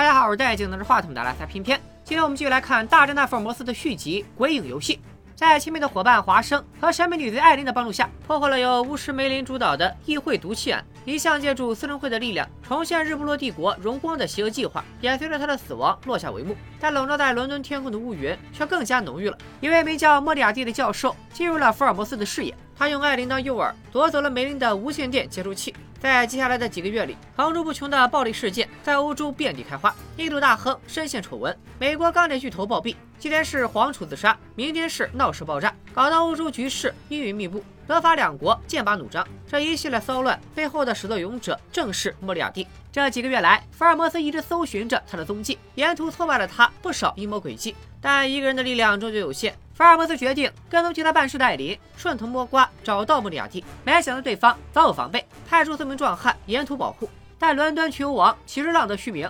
[0.00, 1.78] 大家好，我是戴眼镜拿着话筒的拉塞片片。
[2.04, 4.96] 今天我们继续来看《大侦探福尔摩斯》的续集《鬼影游戏》。
[5.36, 16.56] 在亲密的伙伴华生和神秘女贼艾琳的帮助下，破获了由巫师梅林主导的议会毒气案，一项借助私人会的力量重现日不落帝国荣光的邪恶计划，也随着他的死亡落下帷幕。
[16.80, 19.36] 但笼罩在伦敦天空的乌云却更加浓郁了。
[19.60, 25.74] 一位名叫莫里亚蒂的教授进入了福尔摩斯的视野，他用艾琳当诱饵，夺走了梅林的无线电接收器。
[26.00, 29.94] 在接下来的几个月里，层出不穷的暴力事件在欧洲遍地开花。
[30.16, 39.26] 印度大亨深陷丑闻，美国钢铁巨头暴毙，今天是黄储自杀，明天是闹市爆炸，搞得欧洲局势阴云密布，德法两国剑拔弩张。
[39.48, 42.64] 这一系列骚乱背后的始作俑者正是莫里亚蒂。
[42.92, 47.74] 这几个月来，福尔摩斯一直搜寻着他的踪迹，沿途挫败了他不少阴谋诡计。
[48.00, 53.64] 但一个人的力量终究有限，福尔摩斯决定跟踪替他办事的艾琳顺藤摸瓜找到莫里亚蒂。
[53.82, 57.10] 没想到对方早有防备，派出四名壮汉沿途保护。
[57.40, 59.28] 但伦敦群殴王其实浪得虚名。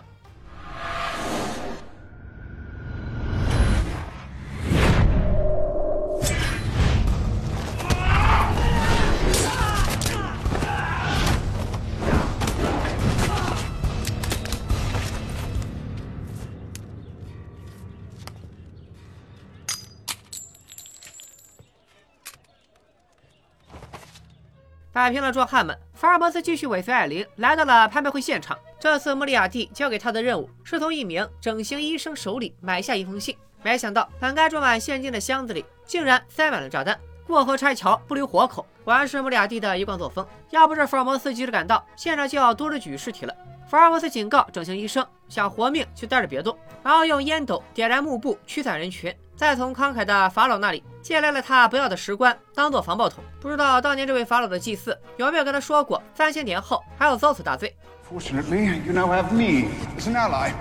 [25.00, 28.54] 摆平了壮汉们，福尔摩斯继续尾随艾琳来到了拍卖会现场。
[28.78, 33.34] 这次莫里亚蒂交给他的任务是从一名整形医生手里买下一封信。
[33.62, 37.00] 没想到，本该装满现金的箱子里竟然塞满了炸弹。
[37.26, 40.26] 过河拆桥不留活口，果然是莫里亚蒂的一贯作风。
[40.50, 43.34] 要不是福尔摩斯及时赶到，现场就要多着举尸体了。
[43.70, 49.10] 福尔摩斯警告整形医生，想活命就待着别动，然后用烟斗点燃幕布驱散人群。
[49.40, 53.24] 再从慷慨的法老那里借来了他不要的石棺，当做防爆筒。
[53.40, 57.74] 不知道当年这位法老的祭祀有没有跟他说过，三千年后还要遭此大罪。
[58.06, 60.52] Fortunately, you now have me as an ally.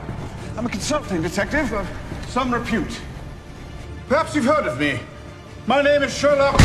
[0.56, 1.86] I'm a consulting detective of
[2.32, 3.02] some repute.
[4.08, 5.00] Perhaps you've heard of me.
[5.68, 6.58] My name is Sherlock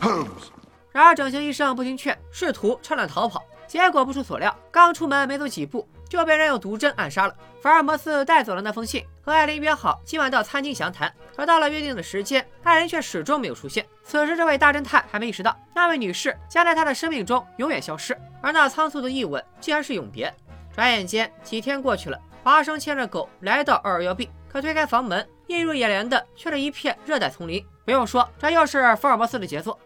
[0.00, 0.48] Holmes.
[0.92, 3.44] 然而整形医生不听劝，试图趁乱逃跑。
[3.66, 5.86] 结果不出所料，刚出门没走几步。
[6.08, 7.34] 就被人用毒针暗杀了。
[7.60, 11.12] 福尔摩斯带走了那封信，和艾琳约好今晚到餐厅详谈。
[11.34, 13.84] 可到了约定的时间，艾琳却始终没有出现。
[14.04, 20.32] 此时，这位大侦探还没意识到，那位女士将在他的生命中永远消失，而那仓促的一吻竟然是永别。
[20.74, 22.20] 转眼间，几天过去了。
[22.42, 27.64] 华生牵着狗来到二二幺 B，可推开房门，映入眼帘的却是一片热带丛林。
[27.84, 29.78] 不用说，这又是福尔摩斯的杰作。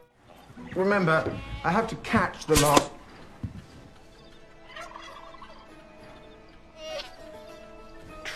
[0.75, 1.23] Remember,
[1.63, 2.98] I have to catch the last.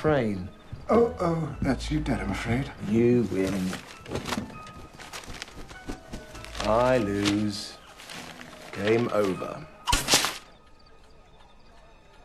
[0.02, 0.48] train.
[0.90, 2.72] Oh, oh, that's you dead, I'm afraid.
[2.90, 3.72] You win.
[6.66, 7.74] I lose.
[8.74, 9.66] Game over.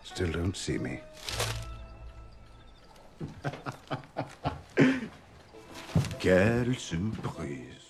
[0.04, 1.00] Still don't see me.
[6.20, 7.80] Quelle surprise.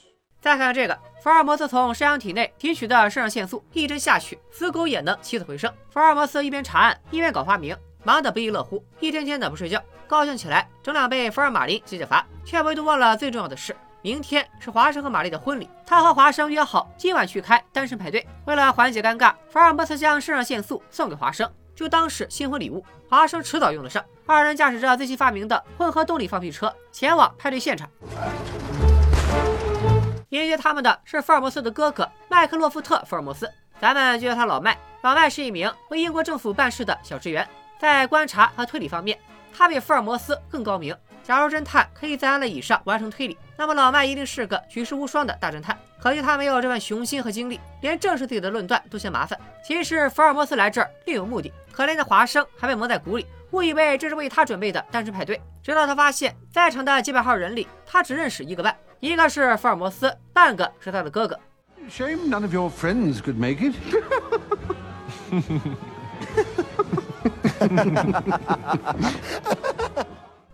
[0.40, 5.72] 再看这个，福尔摩斯从山羊体内提取的肾上腺素一针下去，死狗也能起死回生。
[5.90, 7.76] 福尔摩斯一边查案，一边搞发明。
[8.07, 15.69] 忙得不亦乐乎，一天天的不睡觉，高兴起来整两杯福尔马林解解乏，却唯独忘了最重要的事：明天是华生和玛丽的婚礼。
[15.85, 18.25] 他和华生约好今晚去开单身派对。
[18.45, 22.81] 为了缓解尴尬，福尔摩斯将肾上腺素送给华生，就当是新婚礼物。
[23.09, 24.01] 华生迟早用得上。
[24.25, 27.89] 二人驾驶着最新发明的混合动力放屁车前往派对现场。
[30.29, 33.51] 迎接他们的是福尔摩斯的哥哥麦克洛夫特·福尔摩斯，
[33.81, 34.77] 咱们就叫他老麦。
[35.01, 37.45] 老麦是一名为英国政府办事的小职员。
[37.79, 39.17] 在观察和推理方面，
[39.55, 40.95] 他比福尔摩斯更高明。
[41.23, 45.77] 假如侦探可以在安乐椅上完成推理，那么老麦一定是个举世无双的大侦探。
[46.01, 49.37] 可惜他没有这份雄心和精力，连证实自己的论断都嫌麻烦。
[49.61, 51.51] 其实福尔摩斯来这儿另有目的。
[51.71, 55.41] 可怜的华生还被蒙在鼓里，误以为这是为他准备的单身派对。
[55.61, 61.37] 直到他发现，在场的几百号人里，他只认识一个半，一个是福尔摩斯，半个是他的哥哥。
[61.89, 63.75] Shame none of your friends could make it.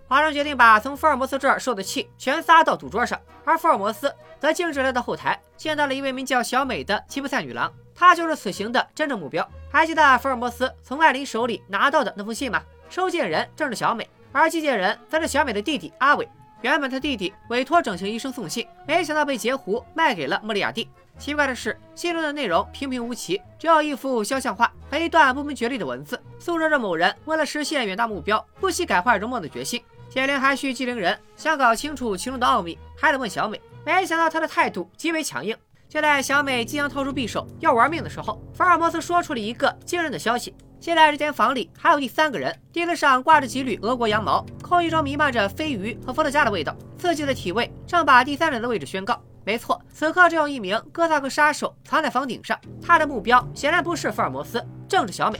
[0.08, 9.48] 华生决定把从福尔摩斯这儿受的气全撒到赌桌上，而福尔摩斯则径直来到后台，见到了一位名叫小美的吉普赛女郎，她就是此行的真正目标。
[9.72, 12.62] 还记得福尔摩斯从艾琳手里拿到的那封信吗？
[12.90, 16.30] 收件人正是小美，而寄件人则是小美的弟弟阿伟。
[16.62, 20.88] 原本他弟弟委托整形医生送信，没想到被截胡卖给了莫里亚蒂。
[21.18, 29.82] 奇怪的是，信中的内容平平无奇，只有一幅肖像画和一段不明觉厉的文字，诉说着某人为了实现远大目标，不惜改换容貌的决心。
[30.10, 33.60] 解铃还需系铃人，想搞清楚其中的奥秘，还得问小美。
[33.86, 35.56] 没想到她的态度极为强硬，
[35.88, 49.18] 就在小美即将掏出匕首要玩命的时候，福尔摩斯说出了一个惊人的消息：现在这间房里还有第三个人，钉子上挂着几缕俄国羊毛，空气中弥漫着鲱鱼和伏特加的味道，刺激的体味正把第三人的位置宣告。
[49.46, 55.40] 没错，此刻正有一名哥萨克杀手藏在房顶上，他的目标显然不是福尔摩斯，正是小美。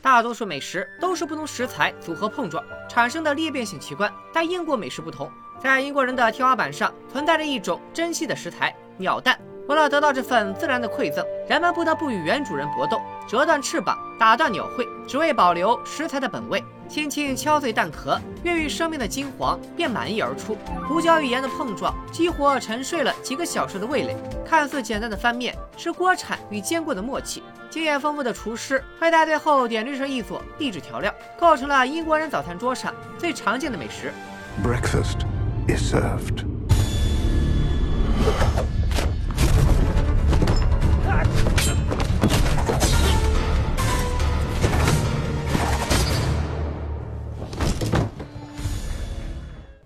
[0.00, 5.30] 大多数美食都是不同食材组合碰撞产生的裂变性奇观，但英国美食不同，
[5.60, 9.38] 在英国人的天花板上存在着一种珍稀的食材——鸟蛋。
[9.68, 12.98] 为了得到这份自然的馈赠，人们不得不与原主人搏斗，
[13.28, 16.64] 折断翅膀，打断鸟喙，只为保留食材的本味。
[16.88, 20.56] 轻轻敲碎蛋壳，孕育生命的金黄便满溢而出。
[20.88, 24.16] 胡椒与盐的碰撞，激活沉睡了几个小时的味蕾。
[24.46, 27.42] 看似简单的翻面，是锅铲与煎锅的默契。
[27.68, 34.10] 经验丰富的厨师会在最后点缀上一撮秘制调料，构成了英国人早餐桌上最常见的美食。
[34.64, 35.26] Breakfast
[35.68, 36.46] is served.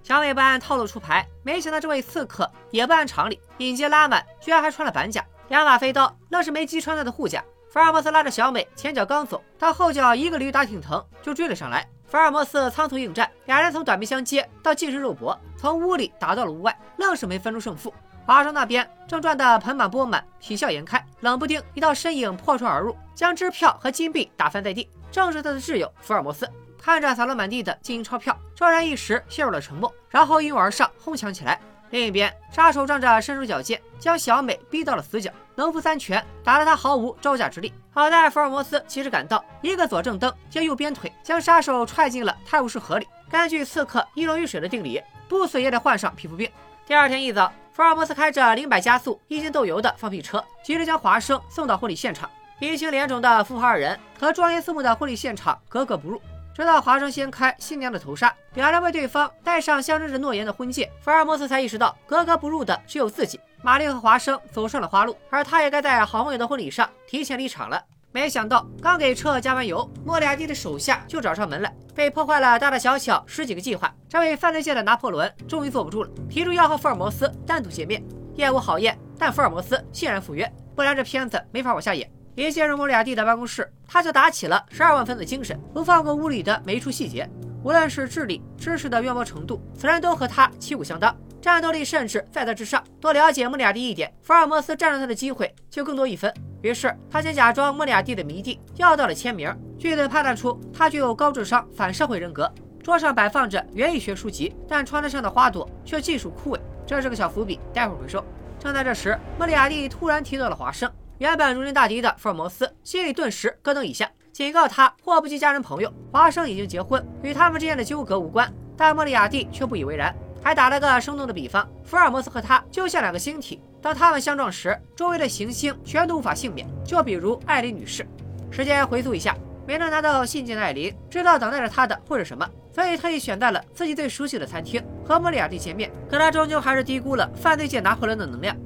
[0.03, 7.43] 小美不按套路出牌，没想到这位刺客也不按常理，引接拉满，居然还穿了板甲，两把飞刀愣是没击穿他的护甲。
[7.71, 11.89] 福尔摩斯拉着小美，前脚刚走，他后脚一个驴打挺疼就追了上来。
[12.05, 17.95] 福尔摩斯仓促应战，俩人从短兵相接到近身肉搏，从屋里打到了屋外，愣是没分出胜负。
[18.27, 26.47] 华生那边正赚得盆满钵满，喜笑颜开，冷不丁一道身影破窗而入，将支票和金币打翻在地，正是他的挚友福尔摩斯。
[26.83, 31.61] 看着洒落满地的金银钞票，众人一时陷入了沉默，然后一拥而上哄抢起来。
[31.91, 37.73] 另一边，杀手仗着身手矫健，将小美逼到了死角，农夫三拳打得他毫无招架之力。
[37.93, 43.07] 好在福尔摩斯及时赶到，一个左正蹬接右鞭腿，将杀手踹进了泰晤士河里。
[43.31, 46.51] 根据刺客一溶于水的定理，不死也得患上皮肤病。
[46.85, 52.29] 第二天一早，福尔摩斯开着零百加速、一斤豆油的放屁车，急着将华生送到婚礼现场。
[52.59, 56.21] 鼻青脸肿的富豪二人和庄严肃穆的婚礼现场格格不入。
[56.55, 63.41] 直到华生掀开新娘的头纱，两人为对方戴上象征着诺言的婚戒，福尔摩斯才意识到格格不入的只有自己。
[63.63, 67.83] 玛丽和华生走上了花路，而他也该在好朋友的婚礼上提前离场了。
[68.11, 73.91] 没想到刚给车加完油，莫里亚蒂的手下就找上门来，被破坏了大大小小十几个计划。
[74.07, 78.03] 这位犯罪界的拿破仑终于坐不住了，提出要和福尔摩斯单独见面。
[78.35, 82.11] 业务好宴，但福尔摩斯欣然赴约，不然这片子没法往下演。
[82.35, 87.29] 一进入莫里亚蒂的办公室，他就打起了十二万分的精神，不放过屋里的每一处细节。
[87.63, 92.83] 无论是智力、知识的渊博程度，此人都和他旗鼓相当，战斗力甚至在他之上。
[93.01, 96.33] 多了解莫里亚蒂一点，福尔摩斯占着他的机会就更多一分。
[96.63, 99.55] 于是他先假装莫里亚蒂的迷弟，要到了签名。
[99.79, 102.51] 据此判断出他具有高智商反社会人格。
[102.83, 108.25] 桌上摆放着园艺学书籍，但窗台上的花朵却尽数枯萎，这是个小伏笔，待会儿回收。
[108.59, 110.91] 正在这时，莫里亚蒂突然提到了华生。
[111.23, 118.53] 原本如临大敌的福尔摩斯心里顿时咯噔一下，警告他祸不及家人朋友，华生已经结婚，与他们之间的纠葛无关。
[118.77, 126.67] 但莫里亚蒂却不以为然，还打了个生动的比方：福尔摩斯和他就像两个星体，当他们相撞时，周围的行星全都无法幸免。
[126.85, 128.05] 就比如艾琳女士。
[128.51, 129.33] 时间回溯一下，
[129.65, 135.89] 没能拿到信件的艾琳知道等待着她的会是什么，所以特意选在了自己最熟悉的餐厅和莫里亚蒂见面。
[136.11, 138.57] 可他终究还是低估了犯罪界拿破仑的能量。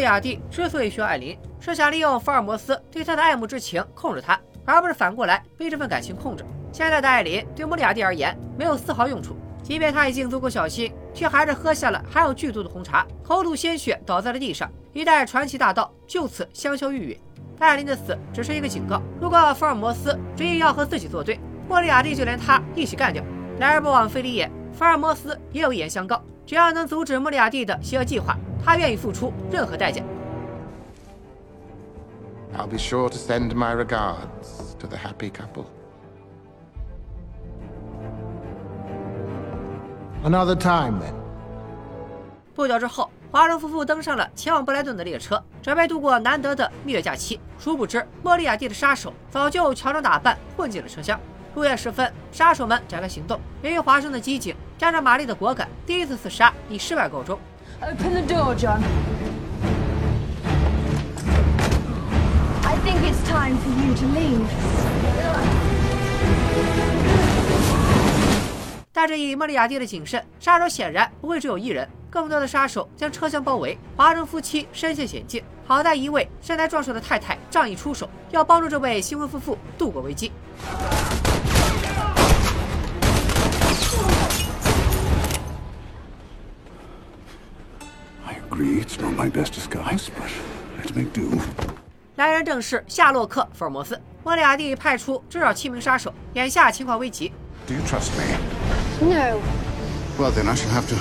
[0.00, 6.42] 莫里亚蒂之所以需要艾琳，是想利用福尔摩斯对他的爱慕之情控制他，而不是反过来被这份感情控制。
[6.72, 17.18] 现在的艾琳对莫里亚蒂而言没有丝毫用处，即便他已经足够小心，却还是喝下了含有剧毒的红茶，口吐鲜血倒在了地上，一代传奇大盗就此香消玉殒。
[17.62, 21.38] 艾琳的死只是一个警告，如果福尔摩斯执意要和自己作对，
[21.68, 23.22] 莫里亚蒂就连他一起干掉。
[23.58, 28.34] 来而不往非礼也，福尔摩斯也有一言相告，只要能阻止莫里亚蒂的邪恶计划。
[28.64, 30.02] 他愿意付出任何代价。
[32.56, 35.66] I'll be sure to send my regards to the happy couple.
[40.22, 41.14] Another time, then.
[42.54, 47.40] 不久之后，华生夫妇登上了前往布莱顿的列车，准备度过难得的蜜月假期。
[47.58, 51.18] 殊不知，莫里亚蒂的杀手早就乔装打扮混进了车厢。
[51.54, 53.40] 入夜时分，杀手们展开行动。
[53.62, 57.38] 由于华生的机警，加上玛丽的果敢，第一次刺杀以失败告终。
[57.82, 58.84] Open the door, John.
[62.62, 64.46] I think it's time for you to leave.
[68.92, 71.88] 带着以莫里亚蒂的谨慎，杀手显然不会只有一人。
[72.10, 75.42] 更多的杀手将车厢包围，华人夫妻身陷险境。
[75.64, 80.30] 好在一位身材壮硕的太太仗义出手，要帮助这位新婚夫妇度过危机。
[88.60, 90.30] Agree it's not my best disguise, but
[90.78, 91.30] let's make do.
[92.16, 93.98] 来人正是夏洛克·福尔摩斯。
[94.22, 97.32] 莫里亚蒂派出至少七名杀手，眼下情况危急。
[97.66, 98.36] Do you trust me?
[99.00, 99.38] No.
[100.18, 100.96] Well, then I shall have to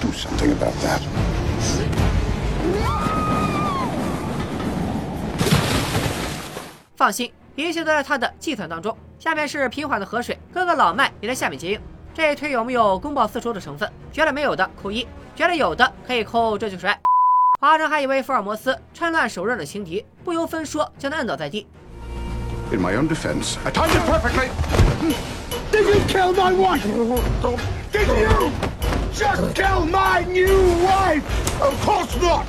[0.00, 1.00] do something about that.
[6.96, 8.94] 放心，一切都在他的计算当中。
[9.18, 11.80] 下面是平缓的河水，哥哥老麦也在下面接应。
[12.12, 13.90] 这一推有没有公报私仇的成分？
[14.12, 15.06] 觉得没有的扣一，
[15.40, 17.00] 觉得有的可以扣这就是爱。
[17.62, 21.66] 华生还以为福尔摩斯趁乱手刃了情敌，不由分说将他摁倒在地。
[22.70, 24.50] In my own defense, I timed it perfectly.
[25.72, 26.82] Did you kill my wife?
[27.90, 28.50] Did you
[29.14, 31.22] just kill my new wife?
[31.58, 32.44] Of course not.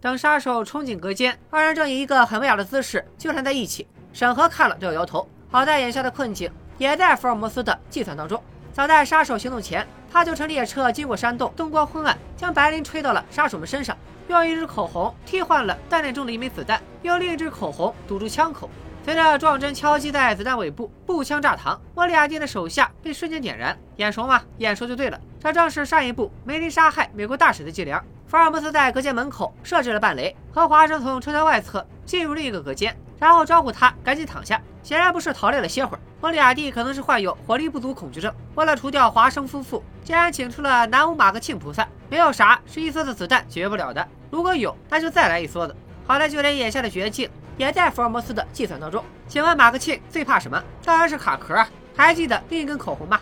[0.00, 3.86] 等杀手冲进隔间，二人正以一个很威亚的姿势纠缠在一起。
[4.12, 5.28] 审核看了都要摇头。
[5.48, 8.42] 好在眼下的困境也在福尔摩斯的计算当中。
[8.72, 13.96] 早在杀手行动前，他就乘列车经过山洞，灯光昏暗，将白磷吹到了杀手们身上，
[14.28, 18.68] 用一支口红替换了弹链中的一枚子弹，用另一支口红堵住枪口。
[19.04, 23.76] 随着撞针敲击在子弹尾部，步枪炸膛，莫里亚蒂的手下被瞬间点燃。
[23.96, 24.42] 眼熟吗？
[24.58, 28.00] 眼熟就对了，这正是上一部梅林杀害美国大使的伎俩。
[28.26, 34.60] 福尔摩斯在隔间门口设置了半雷，和华生从车厢外侧进入另一个隔间，然后招呼他赶紧躺下。
[34.82, 36.00] 显然不是逃累了歇会儿。
[36.20, 41.86] 莫里亚蒂可能是患有火力不足恐惧症，为了除掉华生夫妇，竟然请出了南无马克庆菩萨。
[42.10, 45.76] 没有啥是一梭子子弹解决不了的，如果有，那就再来一梭子。
[46.04, 49.04] 好在就连眼下的绝境也在福尔摩斯的计算当中。
[49.28, 50.60] 请问马克庆最怕什么？
[50.84, 51.68] 当然是卡壳啊！
[51.96, 53.20] 还记得另一根口红吗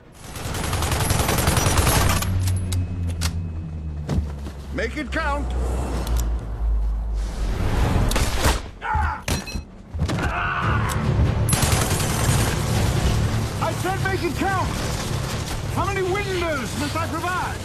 [4.74, 5.42] ？Make it count.
[13.82, 14.68] Said make it count.
[15.74, 17.56] How many windows must I provide?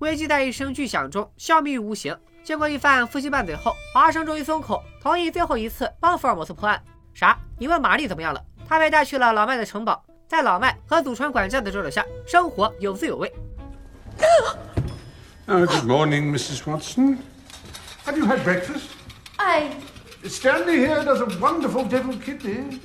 [0.00, 2.16] 危机在一声巨响中消弭于无形。
[2.44, 6.82] 经过一番夫妻拌嘴后，华生终于松口，同意最后一次帮福尔摩斯破案。
[7.12, 7.38] 啥？
[7.58, 8.42] 你问玛丽怎么样了？
[8.66, 13.30] 她被带去了老麦的城堡，在老麦和祖传管家的照料下，生活有滋有味。
[15.48, 16.66] Uh, good morning, Mrs.
[16.66, 17.18] Watson.
[18.04, 18.90] Have you had breakfast?
[19.38, 19.70] I.
[20.24, 22.78] Stanley here does a wonderful devil kidney.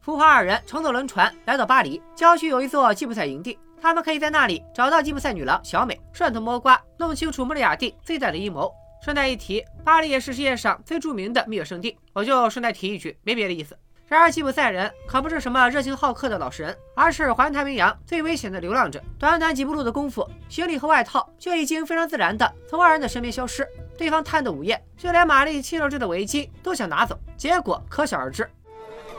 [0.00, 8.72] 福华二人乘坐轮船来到巴黎郊区，有一座吉普赛营地，他们可以在那里找到吉普赛女郎小美，顺藤摸瓜，弄清楚莫里亚蒂最大的阴谋。
[9.04, 13.76] 顺带一提，巴黎也是世界上最著名的蜜月圣地，我就顺带提一句，没别的意思。
[14.08, 19.02] 然而吉普赛人可不是什么热情好客的老实人，而是环太平洋最危险的流浪者。
[19.18, 23.68] 短短几步路的功夫，行李和外套就已经非常自然的从二人的身边消失。
[23.98, 28.48] 对方贪得无厌，就连玛丽亲手织的围巾都想拿走，结果可想而知。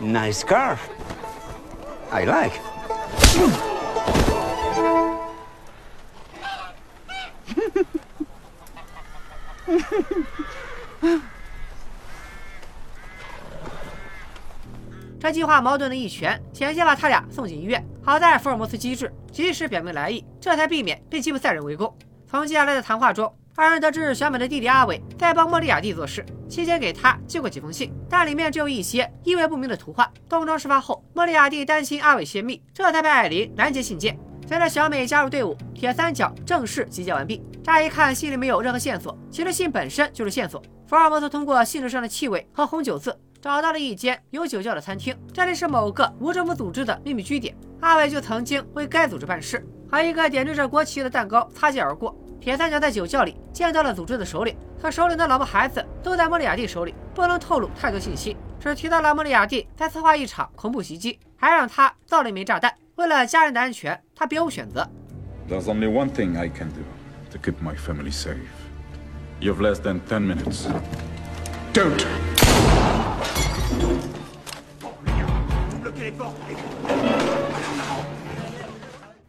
[0.01, 0.77] Nice scarf.
[2.09, 2.59] I like.
[15.19, 17.85] 这计划矛盾的一拳，险些把他俩送进医院。
[18.01, 21.93] 好在福尔摩斯机智，及时表明来意，这才避免被吉普赛人围攻。
[22.25, 30.09] 从接下来的谈话中，二人得知小美的弟弟阿伟在帮莫里亚蒂做事，期间给他寄过几封信，但里面只有一些意味不明的图画。
[30.29, 34.17] 东窗事发后，莫里亚蒂担心阿伟泄密，这才被艾琳拦截信件。
[34.47, 37.43] 随着小美加入队伍，铁三角正式集结完毕。
[37.61, 40.63] 乍一看，信里没有任何线索，其实信本身就是线索。
[40.87, 47.55] 福尔摩斯通过信纸上的气味和红酒渍，找到了一间有酒窖的餐厅，这里是某个无政府组织的秘密据点。
[47.79, 52.13] 阿伟就曾经为该组织办事，和一个点缀着国旗的蛋糕擦肩而过。
[52.41, 62.73] 铁三角在酒窖里见到了组织的首领，可首领的老婆孩子都在莫里亚蒂手里，不能透露太多信息，只提到了莫里亚蒂在策划一场恐怖袭击，还让他造了一枚炸弹。
[62.95, 64.85] 为了家人的安全，他别无选择。
[65.49, 66.81] There's only one thing I can do
[67.31, 68.35] to keep my family safe.
[69.39, 70.67] You've less than 10 minutes.
[71.73, 72.03] Don't.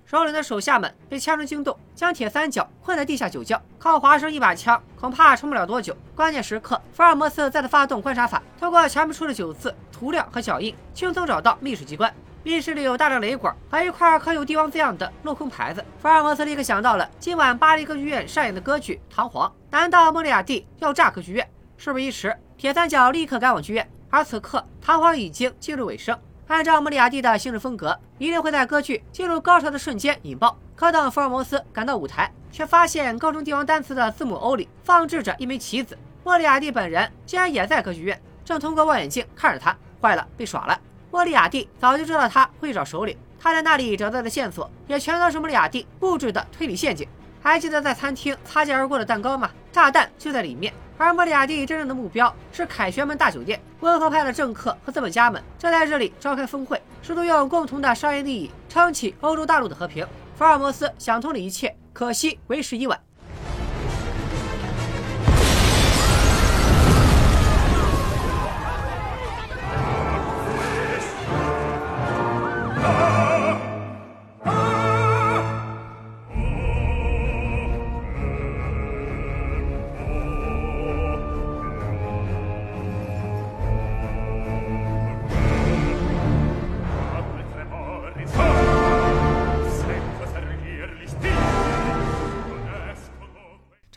[0.07, 5.95] 首领的手下们被枪声惊动，将铁三角困在地下酒窖，靠华生一把枪恐怕撑不了多久。
[6.15, 12.13] 关键时刻，福尔摩斯再次发动观察法，通过墙壁处的酒渍、涂料和脚印，轻松找到密室机关。
[12.43, 15.85] 密室里有大量雷管和一块刻有帝王字样的镂空牌子。
[16.01, 21.47] 福尔摩斯立刻想到了今晚巴黎歌剧院上演的歌剧《唐璜》，难道莫里亚蒂要炸歌剧院？
[21.83, 23.91] 事不宜迟，铁三角立刻赶往剧院。
[24.11, 26.15] 而此刻，弹簧已经进入尾声。
[26.47, 30.55] 按照莫里亚蒂的行事风格，一定会在歌剧进入高潮的瞬间引爆。
[30.77, 35.97] 可等福尔摩斯赶到舞台，却发现高中帝王单词的字母 O 里放置着一枚棋子。
[36.23, 39.75] 莫里亚蒂本人竟然也在歌剧院，正通过望远镜看着他。
[40.03, 40.79] 坏了，被耍了！
[41.11, 47.09] 莫里亚蒂早就知道他会找首领，他在那里找到的线索也全都是莫里亚蒂布置的推理陷阱。
[47.43, 49.51] 还记得在餐厅擦肩而过的蛋糕吗？
[49.73, 50.75] 炸弹就在里面。
[51.03, 60.07] 而莫里亚蒂真正的目标是凯旋门大酒店，温和派的政客和资本家们正在这里召开峰会，试图用共同的商业利益撑起欧洲大陆的和平。
[60.37, 63.01] 福尔摩斯想通了一切，可惜为时已晚。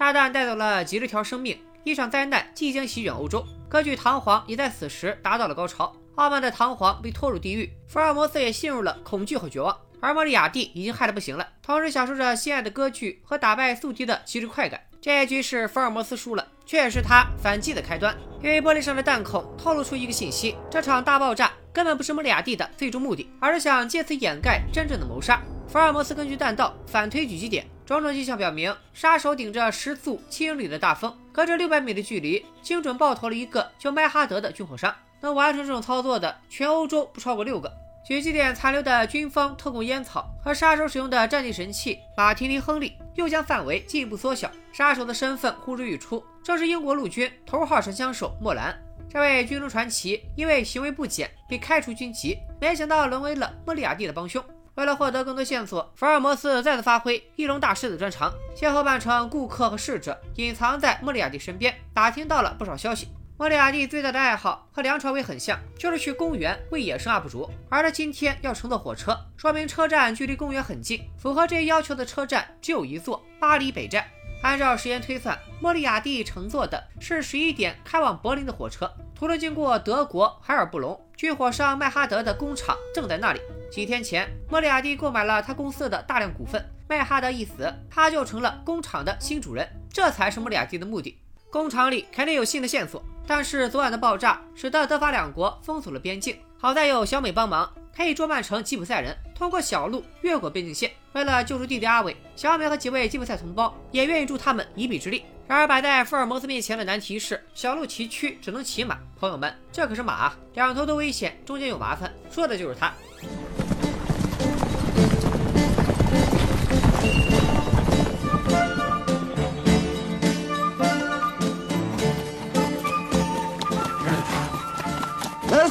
[0.03, 3.41] 炸弹带走了几十条生命，一场灾难即将席卷欧洲。
[3.69, 5.95] 歌剧《唐璜》也在此时达到了高潮。
[6.15, 9.74] 傲慢的唐璜被拖入地狱，福尔摩斯也陷入了恐惧和绝望。
[10.01, 14.77] 而莫里亚蒂已经害得不行了，同时享受着心爱的歌剧和打败宿敌的极致快感。
[15.00, 18.13] 这一局是福尔摩斯输了，却也是他反击的开端。
[18.41, 25.41] 因为玻璃上的弹孔透露出一个信息：这场大爆炸根本不是莫里亚蒂的最终目的，而是想借此掩盖真正的谋杀。
[25.65, 27.65] 福尔摩斯根据弹道反推狙击点。
[27.93, 34.93] 种种迹象表明，杀手顶着时速七英里的大风，隔着六百米的距离，精准爆头了一个叫麦哈德的军火商。
[35.21, 37.71] 能完成这种操作的，全欧洲不超过六个。
[38.05, 44.51] 狙击点残留的军方特供烟草和杀手使用的战地神器马提尼亨利，又将范围进一步缩小。
[44.73, 48.77] 杀手的身份呼之欲出，正是英国陆军头号神枪手莫兰。
[49.09, 54.43] 这位军中传奇因为行为不检被开除军籍，没想到沦为了莫里亚蒂的帮凶。
[54.75, 63.09] 为了获得更多线索，福尔摩斯再次发挥翼龙大师的专长，先后扮成顾客和侍者，隐藏在莫里亚蒂身边，打听到了不少消息。
[63.38, 67.48] 莫里亚蒂最大的爱好和梁朝伟很像，就是去公园喂野生 UP 主。
[67.70, 71.01] 而他今天要乘坐火车，说明车站距离公园很近。
[71.20, 74.05] 符合这一要求的车站只有一座——巴黎北站。
[74.42, 83.40] 按照时间推算，莫里亚蒂乘坐的是十一点开往柏林的火车，途中经过德国海尔布隆，军火商麦哈德的工厂正在那里。
[83.74, 86.64] 几天前，莫里亚蒂购买了他公司的大量股份。
[86.88, 91.18] 麦哈德一死，他就成了工厂的新主人，这才是莫里亚蒂的目的。
[91.50, 96.38] 工厂里肯定有新的线索，但是昨晚的爆炸使得德法两国封锁了边境。
[96.59, 100.92] 好在有小美帮忙，可以装扮成吉普赛人，通过小路越过边境线。
[101.14, 105.25] 为了救出弟弟阿伟，小美和几位吉普赛同胞也愿意助他们一臂之力。
[105.48, 109.00] 然而摆在福尔摩斯面前的难题是，小路崎岖，只能骑马。
[109.20, 112.94] 朋友们，这可是马，两头都危险，中间有麻烦，说的就是他。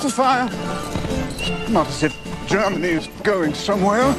[0.03, 0.49] To fire
[1.71, 2.13] Not as if
[2.49, 4.13] Germany is going somewhere.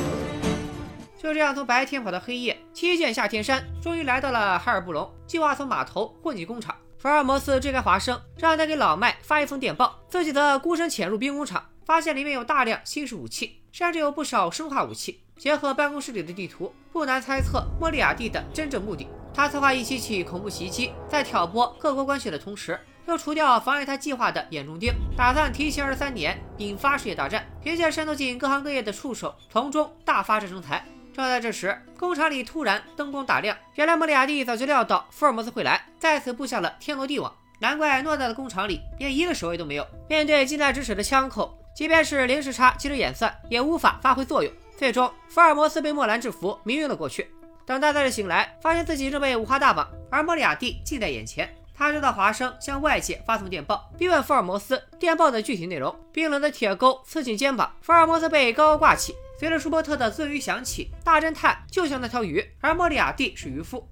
[1.22, 5.10] 就这样，从白天跑到黑夜，七剑下天山，终于来到了海尔布隆。
[5.28, 6.76] 计划从码头混进工厂。
[6.98, 15.22] 福尔摩斯追赶华生，让他给老麦发一封电报，自己则孤身潜入兵工厂，发现里面有大量新式武器，甚至有不少生化武器。
[15.38, 19.08] 结合办公室里的地图，不难猜测莫里亚蒂的真正目的。
[19.34, 22.80] 他策划一起起恐怖袭击，在挑拨各国关系的同时。
[23.06, 30.86] 又除掉妨碍他计划的眼中钉，打算提前二十三年引发世界大战，凭借渗透进各行各业的触手，从中大发战争财。
[31.14, 37.32] 正在这时，工厂里突然灯光大亮，原来莫里亚蒂早就料到福尔摩斯会来，在此布下了天罗地网。
[37.60, 39.86] 难怪偌大的工厂里连一个守卫都没有。
[40.10, 44.52] 面对近在咫尺的枪口，即便是零时差及时演算，也无法发挥作用。
[44.76, 47.30] 最终，福尔摩斯被莫兰制服，迷晕了过去。
[47.66, 51.54] 等他再次醒来，发现自己正被五花大绑，而莫里亚蒂近在眼前。
[51.76, 55.94] 他知道华生向外界发送电报，逼问福尔摩斯电报的具体内容。
[56.12, 59.16] 冰冷的铁钩刺进肩膀，福尔摩斯被高高挂起。
[59.40, 63.86] 随着舒伯特的鳟鱼响起，大侦探就像那条鱼，而莫里亚蒂是渔夫。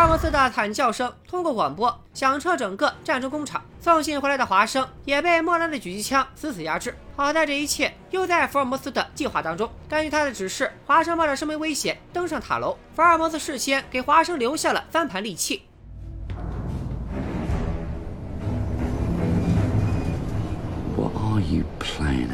[0.00, 9.70] 福尔摩斯的惨叫声通过广播响彻整个战争工厂送信回来的华生也被莫拉的狙击枪死死压制好在这一切又在福尔摩斯的计划当中。
[9.90, 15.64] 根据他的指示华生冒着生命危险登上塔楼福尔摩斯事先给华生留下了翻盘利器。
[20.96, 22.30] What are you playing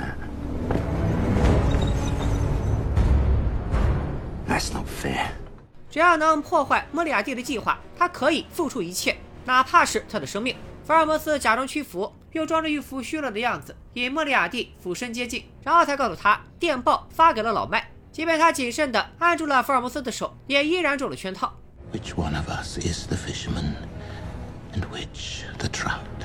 [4.47, 5.46] that's not fair.
[5.97, 10.55] 只要能破坏莫里亚蒂的计划，他可以付出一切，哪怕是他的生命。
[10.85, 17.91] 福尔摩斯假装屈服，又装着一副虚弱的样子，与莫里亚蒂俯身接近，然后才告诉他电报发给了老麦。
[18.13, 21.55] 即便他谨慎地按住了福尔摩斯的手，也依然中了圈套。
[21.91, 23.73] Which one of us is the fisherman,
[24.75, 26.16] and which the trout?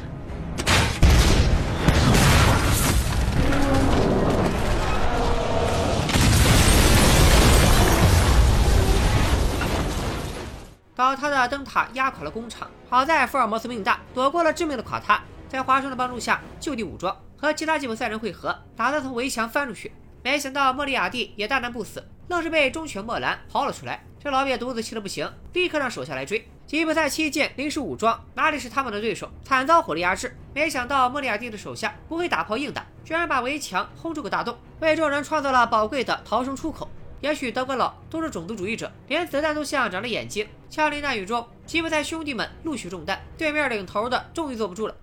[11.01, 15.19] 倒塌的灯塔压垮了工厂，好在福尔摩斯命大，躲过了致命的垮塌。
[15.49, 19.91] 在华生的帮助下就地武装，和其他吉普赛人会合，打算从围墙翻出去。
[20.21, 24.05] 没想到莫里亚蒂也大难不死，愣是被忠犬莫兰刨了出来。
[24.23, 26.47] 这老瘪犊子气得不行，立刻让手下来追。
[26.67, 30.37] 吉普赛七舰临时武装，哪里是他们的对手，惨遭火力压制。
[30.53, 36.87] 没想到莫里亚蒂的手下不会打炮硬打，居然把围墙轰出个大洞，为众人创造了宝贵的逃生出口。
[37.21, 40.47] 也许德国佬都是种族主义者，连子弹都像长了眼睛。
[40.71, 44.95] 枪林弹雨中，吉普赛兄弟们陆续中弹，对面领头的终于坐不住了。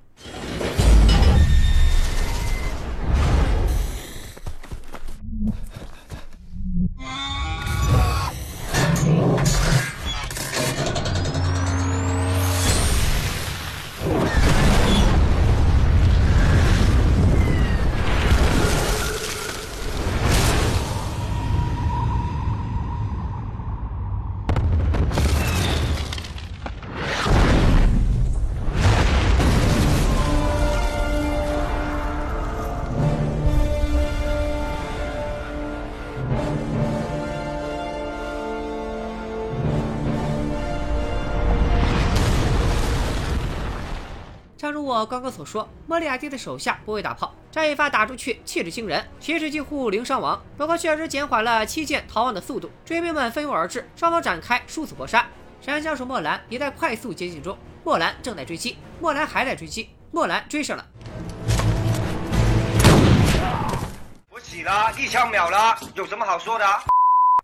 [44.78, 50.40] 如我刚刚所说，莫里亚蒂的手下不会打炮，这一发打出去气势惊人，其实几乎零伤亡。
[50.56, 55.26] 不过确实减缓了七剑逃亡的速度，追兵们蜂拥而至，双方展开殊死搏杀。
[55.60, 60.86] 神枪手莫兰也在快速接近中，莫兰正在追击，莫兰还在追击，莫兰追上了。
[64.30, 66.64] 我死了，一枪秒了，有什么好说的？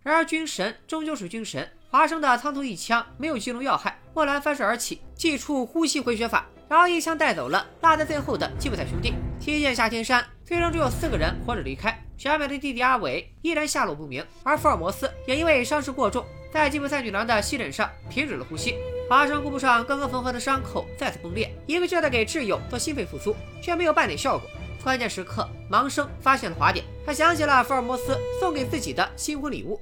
[0.04, 6.46] 然而军神终究是军神，华生的仓促一枪没有击中要害，莫兰翻身而起，祭出呼吸回血法。
[6.68, 9.14] 然后一枪带走了落在最后的吉普赛兄弟。
[9.40, 11.98] 七剑下天山，最终只有四个人活着离开。
[12.16, 18.74] 小美的弟弟阿伟依然下落不明，而福尔摩斯也因为伤势过重，在吉普赛女郎的吸枕上停止了呼吸。
[19.10, 24.48] 华生顾不上刚刚缝合的伤口再次崩裂，一个劲儿的给挚友做心肺复苏，却没有半点效果。
[24.82, 29.78] 关键时刻，盲生发现了滑点，他想起了福尔摩斯送给自己的新婚礼物。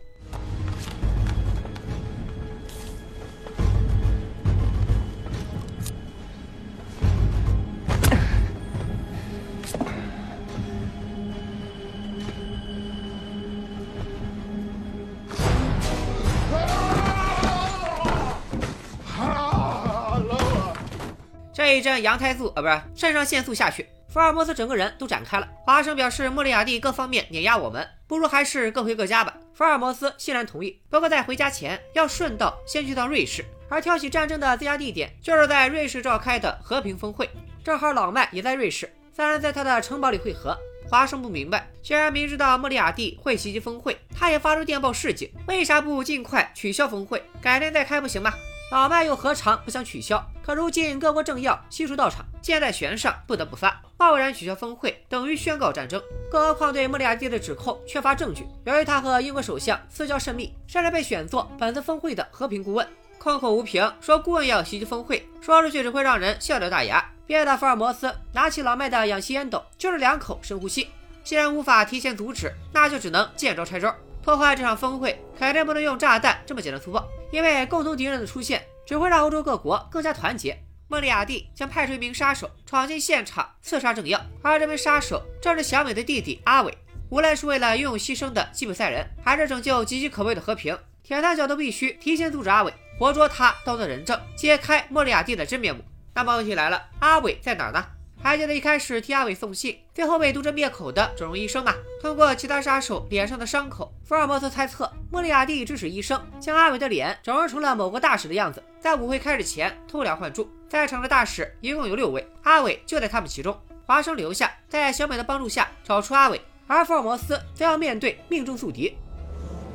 [21.72, 25.48] 这一阵羊胎素啊，不是肾上腺素下去，福尔摩斯整个人都展开了。
[25.64, 29.34] 华生表示，莫里亚蒂各方面碾压我们，不如还是各回各家吧。
[29.54, 37.26] 福尔摩斯欣然同意，不过在回家前要顺道先去趟瑞士，而挑起战争的最佳地点就是在瑞士召开的和平峰会，
[37.64, 40.54] 正好老麦也在瑞士，三人在他的城堡里会合。
[40.90, 48.30] 华生不明白，既然明知道莫里亚蒂会袭击峰会，他也发出电报示警，为啥不尽快取消峰会，改天再开不行吗？
[48.70, 50.22] 老麦又何尝不想取消？
[50.44, 53.80] 可如今各国政要悉数到场，箭在弦上，不得不发。
[53.96, 56.02] 贸然取消峰会，等于宣告战争。
[56.30, 62.86] 更何况对莫里亚蒂的指控缺乏证据，由于他和英国首相私交甚密，甚至被选作本次峰会的和平顾问，
[63.18, 67.04] 空口无凭，说顾问要袭击峰会，说出去只会让人笑掉大牙。
[67.24, 70.88] 憋得福尔摩斯拿起老麦的氧气烟斗，就是两口深呼吸。
[71.22, 73.94] 既然无法提前阻止，那就只能见招拆招。
[74.24, 80.62] 破坏这场峰会，肯定不能用炸弹这么简单粗暴，因为共同敌人的出现只会让欧洲各国更加团结。
[80.88, 86.76] 莫里亚蒂将派出一名杀手闯进现场刺杀政要，而这名杀手正是小美的弟弟阿伟。
[87.08, 95.82] 无论是为了英勇牺牲的吉普赛人，还是拯救岌岌可危的和平，铁三角都必须提前阻止阿伟，活捉他当做人证，揭开莫里亚蒂的真面目。
[96.14, 97.84] 那么问题来了，阿伟在哪儿呢？
[98.22, 101.74] 还记得一开始替阿伟送信，最后被毒针灭口的整容医生吗？
[102.00, 110.48] 通过其他杀手脸上的伤口，福尔摩斯猜测莫里亚蒂指使医生将阿伟的脸整容成了某个大使的样子，在舞会开始前偷梁换柱。
[110.68, 113.58] 在场的大使一共有六位，阿伟就在他们其中。
[113.84, 118.96] 华生留下，在小美的帮助下找出阿伟，而福尔摩斯则要面对命中宿敌。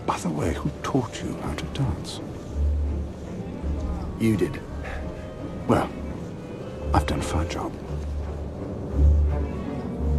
[0.08, 2.22] By the way, who taught you how to dance?
[4.20, 4.60] You did.
[5.68, 5.88] Well,
[6.94, 7.72] I've done a fine job.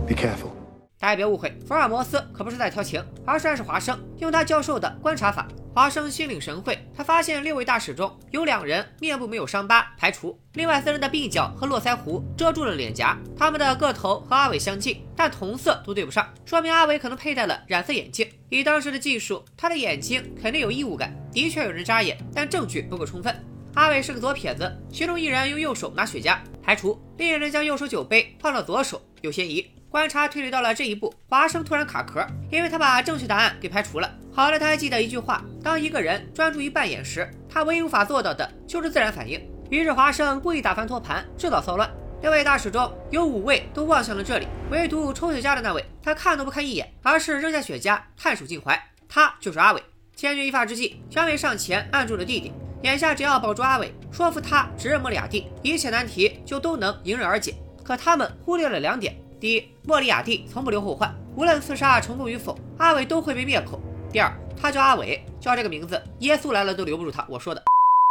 [0.08, 0.52] Be careful.
[0.98, 5.46] 大家别误会，福尔摩斯可不是在调情，而是暗示华生用他教授的观察法。
[5.74, 18.26] 华生心领神会，他发现六位大使中有两人面部没有伤疤，排除；另外三人的鬓角和络腮胡遮住了脸颊，他们的个头和阿伟相近，但瞳色都对不上，说明阿伟可能佩戴了染色眼镜。
[18.48, 23.32] 以当时的技术，他的眼睛肯定有异物感，的确有人扎眼，但证据不够充分。
[23.74, 29.64] 阿伟是个左撇子，其中一人用右手拿雪茄，排除；另一人将右手酒杯放到左手，有嫌疑。
[29.90, 34.10] 观察推理到了这一步，华生突然卡壳，因为他把正确答案给排除了。
[34.30, 39.40] 好了，他还记得一句话：当一个人专注于扮演时，他唯一无法做到的就是自然反应。
[39.70, 41.90] 于是华生故意打翻托盘，制造骚乱。
[42.20, 48.78] 六位大使中有五位都望向了这里，唯独抽雪茄的那位，他看都不看一眼，而是扔下雪茄，探手进怀。
[49.08, 49.82] 他就是阿伟。
[50.14, 52.52] 千钧一发之际，小美上前按住了弟弟。
[52.82, 57.54] 眼下只要保住阿伟，说服他指认莫里亚蒂，一切难题就都能迎刃而解。
[57.82, 59.16] 可他们忽略了两点。
[59.40, 63.80] 第一，莫里亚蒂从不留后患，无论刺杀成功与否，阿伟都会被灭口。
[64.10, 67.24] 第二，他叫阿伟，叫这个名字，耶稣来了都留不住他。
[67.28, 67.62] 我说的，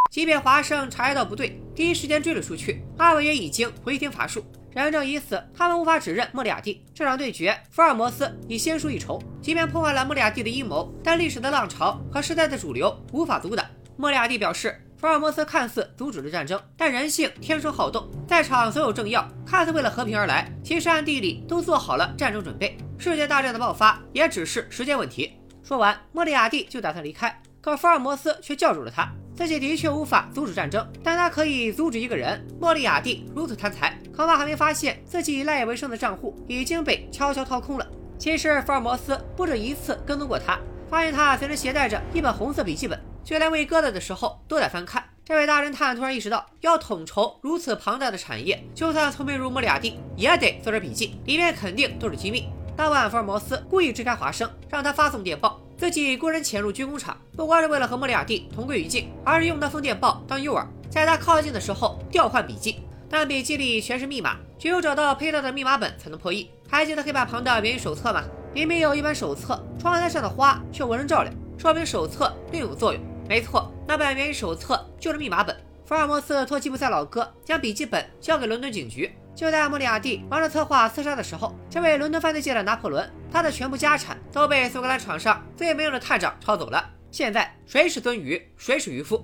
[0.09, 4.45] 即便华生察觉到不对，第一时间追了出去，阿伟也已经回天乏术。
[4.71, 6.81] 人证已死，他们无法指认莫里亚蒂。
[6.93, 9.21] 这场对决，福尔摩斯已先输一筹。
[9.41, 13.65] 即便破坏了莫里亚蒂的阴谋，但历史的浪潮和时代的主流无法阻挡。
[13.97, 14.81] 莫里亚蒂表示。
[14.99, 18.09] 福尔摩斯看似阻止了战争，但人性天生好动。
[18.27, 22.75] 在场所有政要看似为了和平而来，其实暗地里都做好了战争准备。
[22.97, 25.33] 世界大战的爆发也只是时间问题。
[25.61, 29.07] 说完，莫里亚蒂就打算离开，可福尔摩斯却叫住了他。
[29.35, 32.43] 自己的确无法阻止战争，但他可以阻止一个人。
[32.59, 37.87] 莫里亚蒂如此贪财，恐怕还没发现自己赖以为生的账户已经被悄悄掏空了。
[38.17, 40.57] 其实福尔摩斯不止一次跟踪过他，
[40.89, 42.99] 发现他随身携带着一本红色笔记本。
[43.27, 45.03] 就连喂鸽子的时候都得翻看。
[45.25, 52.47] 这位大侦探突然意识到，要统筹如此庞大的产业，就算聪明如莫里亚蒂，也得做点笔记，里面肯定都是机密。
[52.77, 62.79] 当晚，福尔摩斯故意支开华生，让他发送电报，自己孤人潜入军工厂，不光是为了和莫里亚蒂同归于尽，而是用那封电报当诱饵，在他靠近的时候调换笔记。
[63.09, 66.49] 但笔记里全是密码，只有找到配套的密码本才能破译。
[66.69, 68.23] 还记得黑板旁的原语手册吗？
[68.53, 73.01] 明明有一本手册，窗台上的花却无人照料，说明手册另有作用。
[73.27, 75.55] 没错，那本原语手册就是密码本。
[75.85, 79.11] 福尔摩斯托吉普赛老哥将笔记本交给伦敦警局。
[79.35, 86.89] 就在莫里亚蒂忙着策划刺杀的时候，这位伦敦犯罪界的拿破仑，他的全部家产都被苏格兰场上最没用的探长抄走了。
[87.11, 89.23] 现在谁是鳟鱼，谁是渔夫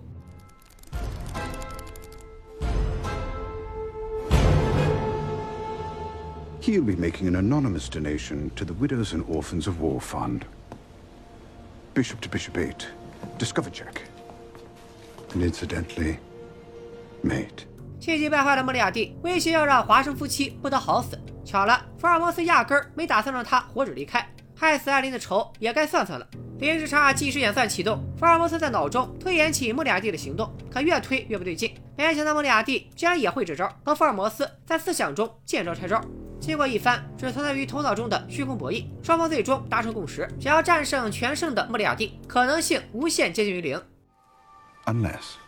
[6.62, 10.42] ？He'll be making an anonymous donation to the Widows and Orphans of War Fund.
[11.94, 12.86] Bishop to Bishop Eight.
[13.38, 14.02] Discover check.
[15.34, 16.18] And incidentally,
[17.24, 17.66] mate.
[18.00, 21.18] 气急败坏的莫里亚蒂威胁要让华生夫妻不得好死。
[21.46, 26.28] 巧了，福尔摩斯压根儿没打算让他活着离开，害死艾琳的仇也该算算了。
[26.60, 31.74] 临时差计时演算启动，福尔摩斯在脑中推演起莫里亚蒂的行动，可越推越不对劲。
[31.98, 36.02] 没想到莫里亚蒂居然也会这招，和福尔摩斯在思想中见招拆招。
[36.46, 43.82] 经过一番只存在于头脑中的虚空博弈，双方最终达成共识：只要战胜全胜的莫里亚蒂，可能性无限接近于零。
[44.86, 45.43] Unless.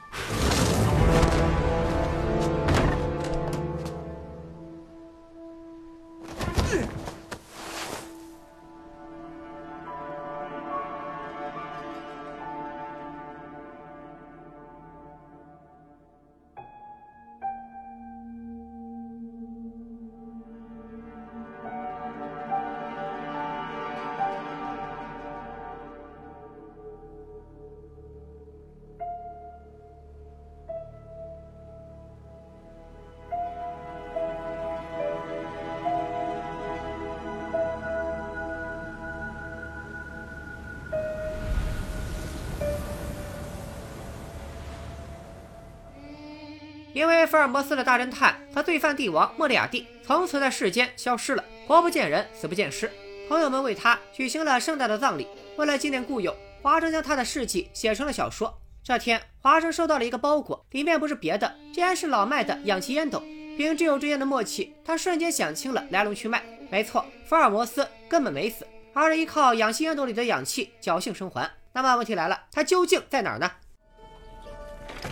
[46.95, 52.89] 因为福尔摩斯的大侦探和罪犯帝王莫里亚蒂从此在世间消失了，活不见人，死不见尸。
[53.27, 55.27] 朋友们为他举行了盛大的葬礼。
[55.57, 58.57] 为了纪念故友，华生将他的事迹写成了小说。
[58.81, 63.19] 这天，华生收到了一个包裹，里面不是别的，竟然是老麦的氧气烟斗。
[63.57, 66.41] 凭挚友之间的默契，他瞬间想清了来龙去脉。
[66.69, 71.51] 没错，福尔摩斯根本没死，而是依靠氧气烟斗里的氧气侥幸生还。
[71.73, 73.51] 那么问题来了，他究竟在哪儿呢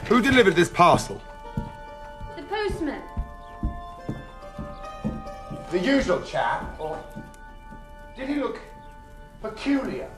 [0.08, 1.18] ？Who delivered this parcel?
[2.54, 3.02] Postman.
[5.72, 7.04] The usual chap, or
[8.16, 8.60] did he look
[9.42, 10.10] peculiar?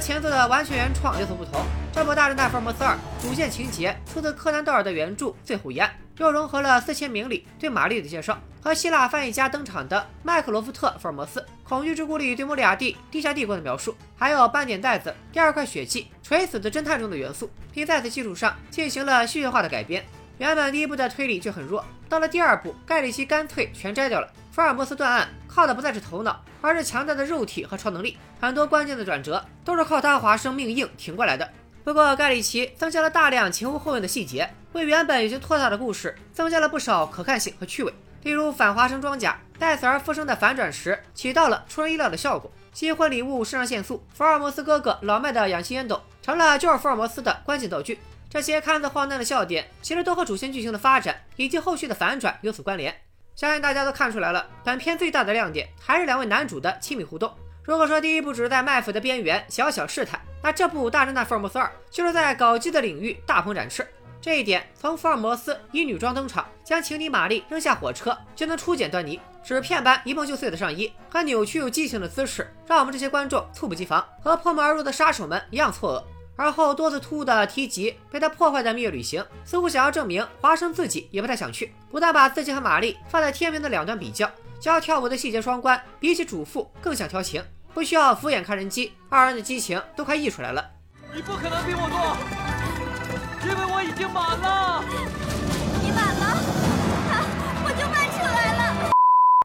[0.00, 1.64] 前作的完全原创有所不同。
[1.92, 5.90] 这部《大侦探福尔摩斯二》主线情节出自柯南·道尔的原著《最后一案》，
[6.22, 20.04] 又融合了四千名里对玛丽的介绍和希腊翻译家登场的麦克罗夫特·福尔摩斯恐惧之谷里对莫里亚蒂地下帝国的描述，还有斑点袋子、第二块血迹、垂死的侦探中的元素，并在此基础上进行了戏剧化的改编。
[20.38, 24.28] 原本第一部的推理就很弱，到了第二部，盖里奇干脆全摘掉了。
[24.58, 28.18] 福尔摩斯断案靠的不再是头脑，而是强大的肉体和超能力。
[28.40, 31.48] 很多关键的转折都是靠他华生命硬挺过来的。
[31.84, 37.94] 不过盖里奇增加了大量前呼后拥的细节，为原本有些拖沓的故事增加了不少可看性和趣味。
[38.24, 42.50] 例如反华生装甲带死而复生的反转时，起到了出人意料的效果。
[42.72, 48.00] 新婚礼物肾上腺素，福尔摩斯哥哥老麦的氧气烟斗成了救福尔摩斯的关键道具。
[48.28, 52.92] 这些看似荒诞的笑点，其实都和主线剧情的发展以及后续的反转有所关联。
[53.38, 57.32] 相信大家都看出来了，本片最大的亮点还是两位男主的亲密互动。
[57.62, 63.86] 如果说第一部只是在卖腐的边缘小小试探，那这部《大侦探福尔摩斯二》就是在搞基的领域大鹏展翅。
[64.20, 69.20] 这一点，从福尔摩斯以女装登场，将情敌玛丽扔下火车，就能初见端倪。
[69.44, 76.17] 纸片般一碰就碎的上衣和扭曲又畸形的姿势，让我们这些观众猝不及防，和破门而入的杀手们一样错愕。
[76.38, 81.74] 而后多次突兀的提及被他破坏的蜜月旅行，似乎想要证明华生自己也不太想去。
[81.90, 90.64] 不但把自己和玛丽放在天平的两端比较，教跳舞的细节双关，比起主妇更想调情，不需要敷衍看人机，二人的激情都快溢出来了。
[91.12, 92.16] 你不可能比我多，
[93.42, 95.37] 因为我已经满了。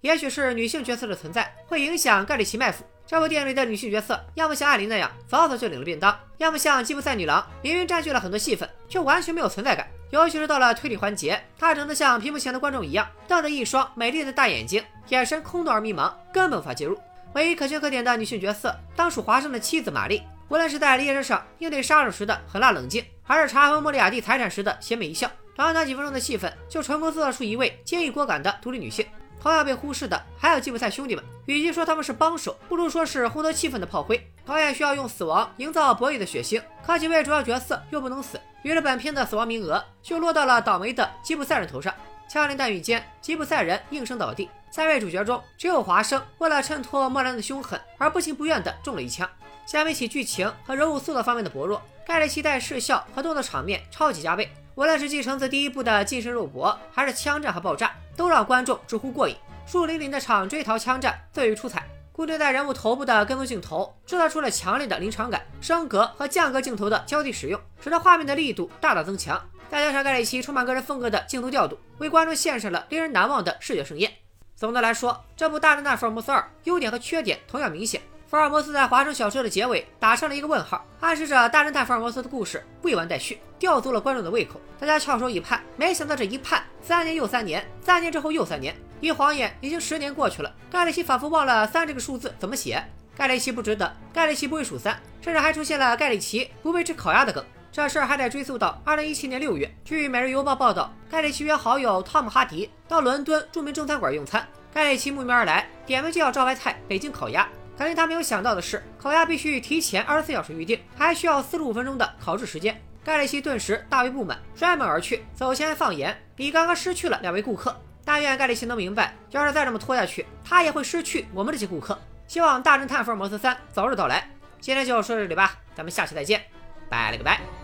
[0.04, 2.84] 也许是女性角色的存在会影响盖里奇卖腐。
[3.08, 9.88] 这部电影里的女性角色，要么像艾琳那样早早就领了便当，要么像吉普赛女郎，明明占据了很多戏份，却完全没有存在感。
[10.10, 17.00] 尤其是到了推理环节，她整得像屏幕前的观众一样，瞪着一双美丽的大眼睛，眼神空洞而迷茫，根本无法介入。
[17.34, 20.22] 唯一可圈可点的女性角色，当属华生的妻子玛丽。
[20.50, 29.06] 无论是在列车上应对杀手时的狠辣冷静，还是查封莫里亚蒂财产时的邪魅一笑，短短几分钟的戏份，就成功塑造出一位坚毅果敢的独立女性。
[29.44, 34.26] 同样被忽视的还有吉普赛兄弟们，与其说他们是帮手，不如说是烘托气氛的炮灰。
[34.46, 41.94] 导演需要用死亡营造博弈的血腥，可几位主要角色又不能死，于是本片的死亡名额就落到了倒霉的吉普赛人头上。
[42.30, 44.50] 枪林弹雨间，吉普赛人应声倒地。
[44.72, 49.30] 三位主角中，只有华生为了衬托莫兰的凶狠而不情不愿地中了一枪。
[49.66, 54.50] 相比起剧情和人物塑造方面的薄弱，盖里奇在视效和动作场面超级加倍。
[54.76, 59.36] 无论是继承自第一部的近身肉搏，还是枪战和爆炸，都让观众直呼过瘾。
[59.68, 69.40] 树林里的场追逃枪战最为出彩，固定在人物头部的跟踪镜头制造出了强烈的临场感，升格和降格镜头的交替使用，使得画面的力度大大增强。
[69.70, 74.12] 再加上盖里奇充满个人风格的镜头调度，为观众献上了令人难忘的视觉盛宴。
[74.56, 78.02] 总的来说，这部《大侦探福尔摩斯二》优点和缺点同样明显。
[78.34, 84.60] 福尔摩斯在华生小说的结尾打上了一个问号，暗示着大侦探福尔摩斯的故事未完待续，吊足了观众的胃口。
[84.80, 90.52] 大家翘首以盼，没想到这一盼，三年又三年，三年之后又三年，一晃眼已经十年过去了。
[90.72, 92.84] 盖里奇仿佛忘了三这个数字怎么写。
[93.16, 97.46] 盖里奇不值得，盖里奇不会数三，甚至还出现了盖里奇不会吃烤鸭的梗。
[97.72, 104.44] 这事儿还得追溯到二零一七年六月，据《每日邮报》报道，盖里奇约好友汤姆哈迪到伦敦著名中餐馆用餐，
[104.74, 107.48] 盖里奇慕名而来，点名就要招牌菜北京烤鸭。
[107.78, 112.80] 可令他没有想到的是，烤鸭必须提前二十四小时预定，还需要四十五分钟的烤制时间。
[113.04, 115.24] 盖里奇顿时大为不满，摔门而去。
[115.34, 117.76] 走前放言，比刚刚失去了两位顾客。
[118.06, 122.00] 但愿盖里奇能明白，要是再这么拖下去，他也会失去我们这些顾客。
[122.28, 124.30] 希望《大侦探福尔摩斯三》早日到来。
[124.60, 126.42] 今天就说到这里吧，咱们下期再见，
[126.90, 127.63] 拜了个拜。